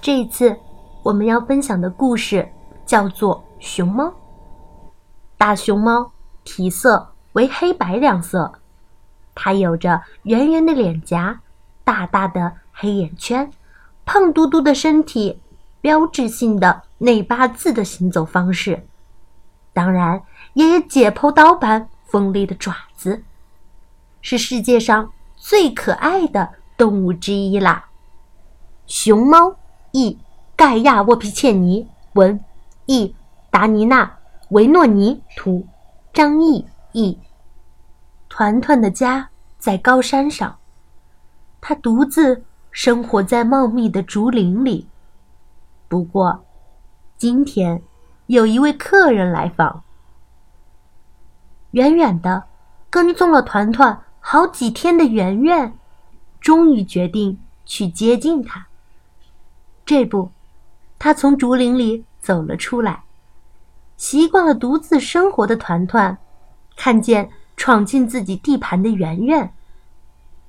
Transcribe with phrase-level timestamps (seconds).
[0.00, 0.56] 这一次
[1.02, 2.48] 我们要分享的故事
[2.86, 4.04] 叫做《熊猫》。
[5.36, 6.12] 大熊猫
[6.44, 8.52] 体色为黑白两色，
[9.34, 11.40] 它有着圆圆的脸颊、
[11.84, 13.50] 大大的黑眼圈、
[14.04, 15.40] 胖嘟嘟的身体、
[15.80, 18.86] 标志性的内八字的行走方式，
[19.72, 20.22] 当然
[20.54, 23.22] 也有解剖刀般锋利的爪子，
[24.20, 27.88] 是世界上最可爱的动物之一啦。
[28.86, 29.57] 熊猫。
[29.92, 30.18] 译
[30.56, 32.38] 盖亚·沃皮切尼文，
[32.86, 33.14] 译
[33.50, 34.04] 达尼娜·
[34.50, 35.66] 维诺尼图，
[36.12, 37.18] 张译译。
[38.28, 40.58] 团团的家在高山上，
[41.60, 44.86] 他独自生活在茂密的竹林里。
[45.88, 46.44] 不过，
[47.16, 47.82] 今天
[48.26, 49.82] 有一位客人来访。
[51.72, 52.44] 远远的
[52.88, 55.76] 跟踪了团团好几天的圆圆，
[56.40, 58.67] 终于决定去接近他。
[59.88, 60.30] 这不，
[60.98, 63.04] 他从竹林里走了出来。
[63.96, 66.18] 习惯了独自生活的团团，
[66.76, 69.50] 看见闯进自己地盘的圆圆，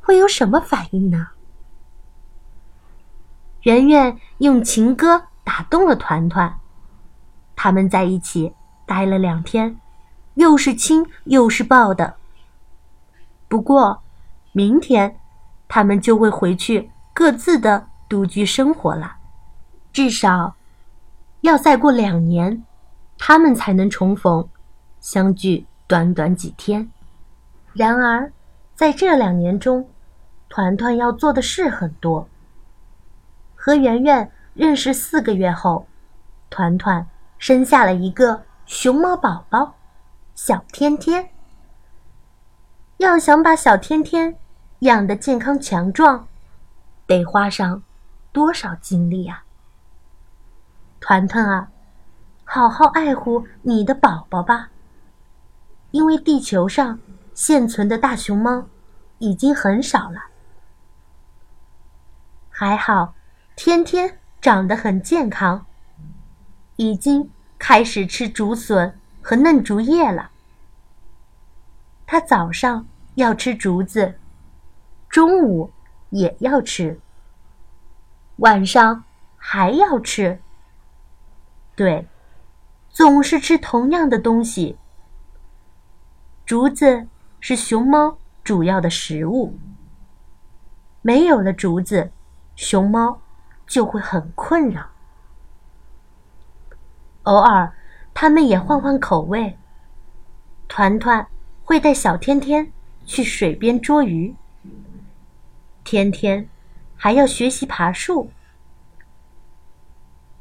[0.01, 1.29] 会有什么反应呢？
[3.61, 6.59] 圆圆用情歌打动了团团，
[7.55, 8.53] 他们在一起
[8.85, 9.79] 待了两天，
[10.33, 12.15] 又是亲又是抱的。
[13.47, 14.01] 不过，
[14.51, 15.17] 明天
[15.69, 19.15] 他们就会回去各自的独居生活了。
[19.91, 20.55] 至少，
[21.41, 22.63] 要再过两年，
[23.17, 24.47] 他们才能重逢，
[24.99, 26.89] 相聚短短几天。
[27.73, 28.31] 然而，
[28.75, 29.89] 在这两年中，
[30.47, 32.27] 团团要做的事很多。
[33.55, 35.87] 和圆圆认识四个月后，
[36.49, 37.05] 团团
[37.37, 39.75] 生下了一个熊猫宝宝，
[40.33, 41.29] 小天天。
[42.97, 44.35] 要想把小天天
[44.79, 46.27] 养得健康强壮，
[47.05, 47.81] 得花上
[48.31, 49.43] 多少精力啊！
[50.99, 51.71] 团团啊，
[52.43, 54.69] 好好爱护你的宝宝吧。
[55.91, 56.99] 因为地球上
[57.33, 58.67] 现存的大熊猫
[59.17, 60.25] 已经很少了。
[62.49, 63.15] 还好，
[63.55, 65.65] 天天长得很健康，
[66.75, 70.29] 已经开始吃竹笋和嫩竹叶了。
[72.05, 72.85] 它早上
[73.15, 74.19] 要吃竹子，
[75.07, 75.71] 中午
[76.09, 76.99] 也要吃，
[78.37, 79.03] 晚上
[79.37, 80.39] 还要吃。
[81.79, 82.05] 对，
[82.89, 84.77] 总是吃同样的东西。
[86.45, 87.07] 竹子
[87.39, 89.57] 是熊猫主要的食物。
[91.01, 92.11] 没有了竹子，
[92.57, 93.21] 熊猫
[93.65, 94.89] 就会很困扰。
[97.23, 97.73] 偶尔，
[98.13, 99.57] 它们也换换口味。
[100.67, 101.25] 团团
[101.63, 102.73] 会带小天天
[103.05, 104.35] 去水边捉鱼。
[105.85, 106.49] 天天
[106.97, 108.29] 还要学习爬树，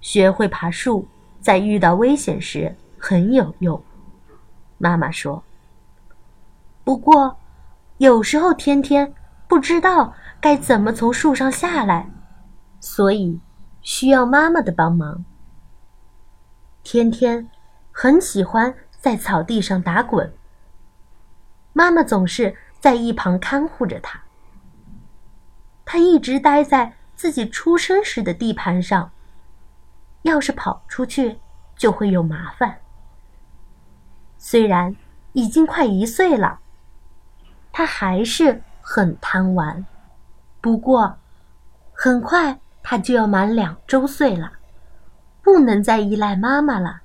[0.01, 1.07] 学会爬树。
[1.41, 3.83] 在遇到危险时很有用，
[4.77, 5.43] 妈妈说。
[6.85, 7.37] 不过，
[7.99, 9.13] 有时候天天
[9.47, 12.11] 不知道该怎么从树上下来，
[12.81, 13.41] 所以
[13.83, 15.25] 需要妈妈的帮忙。
[16.83, 17.49] 天天
[17.93, 20.33] 很喜欢在草地上打滚，
[21.73, 24.21] 妈妈总是在一旁看护着他。
[25.85, 29.11] 他一直待在自己出生时的地盘上。
[30.29, 31.39] 要是跑出去，
[31.77, 32.79] 就会有麻烦。
[34.37, 34.95] 虽然
[35.33, 36.61] 已经快一岁了，
[37.73, 39.85] 他还是很贪玩。
[40.61, 41.19] 不过，
[41.93, 44.53] 很快他就要满两周岁了，
[45.43, 47.01] 不能再依赖妈妈了，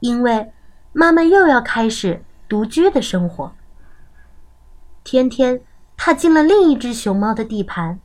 [0.00, 0.52] 因为
[0.92, 3.52] 妈妈又要开始独居的生活。
[5.04, 5.60] 天天
[5.96, 7.98] 踏进了另一只熊猫的地盘，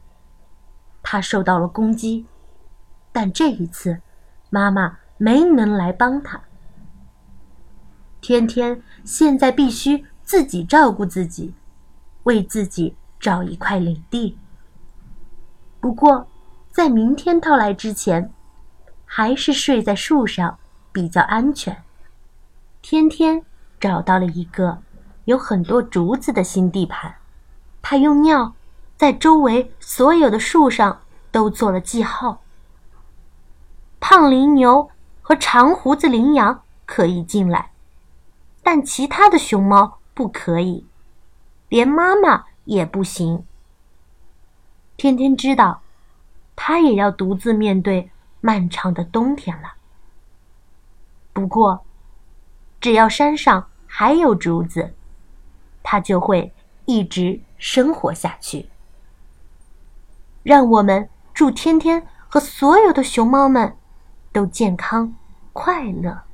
[1.02, 2.26] 他受到了攻击，
[3.12, 4.02] 但这一次。
[4.58, 6.42] 妈妈没能来帮他。
[8.22, 11.54] 天天现在必须自己照顾自己，
[12.24, 14.36] 为自己找一块领地。
[15.80, 16.28] 不过，
[16.72, 18.34] 在明天到来之前，
[19.06, 20.58] 还是睡在树上
[20.92, 21.84] 比较安全。
[22.82, 23.44] 天天
[23.80, 24.80] 找到了一个
[25.26, 27.14] 有很多竹子的新地盘，
[27.84, 28.56] 他用尿
[28.96, 31.02] 在周围所有的树上
[31.32, 32.42] 都做了记号。
[34.10, 34.90] 胖羚牛
[35.22, 37.72] 和长胡子羚羊可以进来，
[38.64, 40.88] 但其他的熊猫不可以，
[41.68, 43.46] 连妈妈也不行。
[44.96, 45.82] 天天知道，
[46.56, 48.10] 他也要独自面对
[48.40, 49.74] 漫长的冬天了。
[51.34, 51.84] 不过，
[52.80, 54.96] 只要山上还有竹子，
[55.84, 56.54] 他就会
[56.86, 58.70] 一直生活下去。
[60.44, 62.08] 让我们祝天天。
[62.30, 63.78] 和所有的熊猫们
[64.38, 65.12] 都健康
[65.52, 66.27] 快乐。